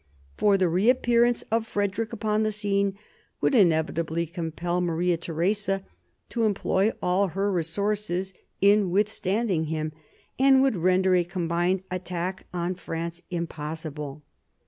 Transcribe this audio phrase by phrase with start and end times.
[0.35, 2.97] For the reappearance of Frederick upon the scene
[3.39, 5.83] would inevitably compel Maria Theresa
[6.29, 9.91] to employ all her resources in with standing him,
[10.39, 14.23] and would render a combined attack on France impossible.